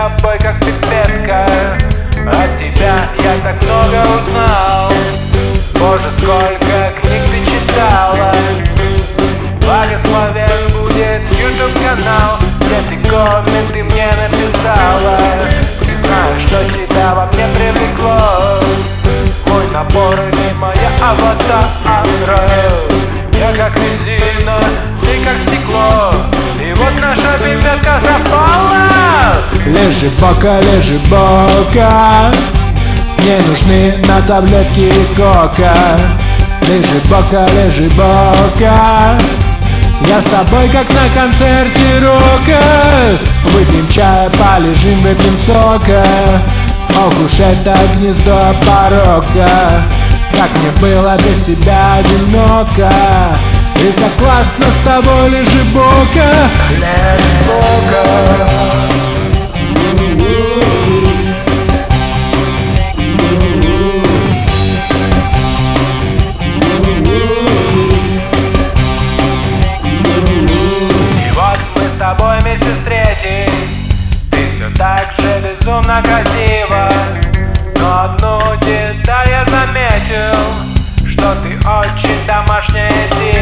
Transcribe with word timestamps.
тобой 0.00 0.38
как 0.38 0.58
пипетка. 0.60 1.44
От 2.26 2.58
тебя 2.58 2.94
я 3.18 3.36
так 3.42 3.62
много 3.64 3.98
узнал. 4.16 4.90
Боже, 5.74 6.10
сколько 6.18 6.69
Лежи 30.00 30.14
бока, 30.18 30.58
лежи 30.60 30.98
бока. 31.10 32.32
Мне 33.18 33.38
нужны 33.46 33.94
на 34.08 34.22
таблетки 34.22 34.90
кока. 35.14 35.74
Лежи 36.62 36.98
бока, 37.10 37.46
лежи 37.48 37.90
бока. 37.90 39.18
Я 40.08 40.22
с 40.22 40.24
тобой 40.24 40.70
как 40.70 40.86
на 40.94 41.06
концерте 41.12 41.98
рока. 42.00 42.62
Выпьем 43.52 43.86
чая, 43.90 44.30
полежим, 44.30 44.98
выпьем 45.00 45.36
сока. 45.44 46.02
Ох 46.96 47.12
уж 47.22 47.38
это 47.38 47.76
гнездо 47.98 48.54
порока. 48.64 49.84
Как 50.32 50.48
мне 50.62 50.70
было 50.80 51.14
без 51.28 51.44
тебя 51.44 51.96
одиноко. 51.96 52.90
И 53.76 53.92
так 54.00 54.12
классно 54.18 54.64
с 54.64 54.82
тобой 54.82 55.28
лежи 55.28 55.62
бока. 55.74 56.32
Лежи 56.70 57.36
бока 57.46 58.59
безумно 75.80 76.02
красива 76.02 76.88
Но 77.76 78.02
одну 78.02 78.38
деталь 78.62 79.28
я 79.28 79.44
заметил 79.46 80.40
Что 81.10 81.34
ты 81.42 81.56
очень 81.56 82.26
домашняя 82.26 82.90
дива 83.18 83.39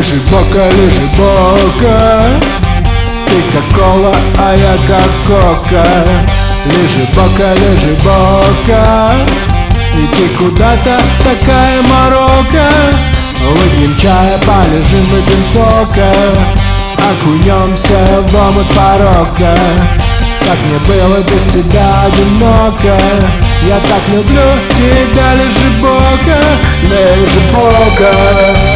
Лежи 0.00 0.18
бока, 0.30 0.64
лежи 0.78 1.06
бока. 1.18 2.22
Ты 3.26 3.36
как 3.52 3.64
кола, 3.74 4.14
а 4.38 4.54
я 4.56 4.74
как 4.88 5.10
кока. 5.26 5.84
Лежи 6.64 7.06
бока, 7.14 7.52
лежи 7.52 7.94
бока. 8.02 9.10
Иди 9.92 10.28
куда-то 10.38 10.98
такая 11.22 11.82
морока. 11.82 12.70
Выпьем 13.44 13.94
чая, 13.98 14.38
полежим, 14.38 15.04
выпьем 15.10 15.44
сока. 15.52 16.10
Окунемся 16.96 18.22
в 18.26 18.34
омут 18.34 18.68
порока. 18.68 19.54
Как 20.40 20.58
мне 20.66 20.78
было 20.88 21.18
без 21.18 21.52
тебя 21.52 22.04
одиноко. 22.06 22.98
Я 23.68 23.76
так 23.80 24.08
люблю 24.14 24.50
тебя, 24.70 25.34
лежи 25.34 25.70
бока 25.82 26.40
Лежи 26.84 27.40
бока 27.52 28.69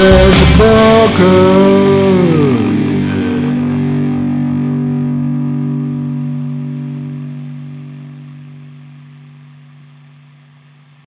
there's 0.00 0.40
a 0.40 0.46
poker. 0.56 1.89